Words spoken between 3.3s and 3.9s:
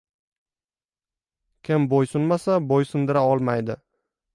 olmaydi.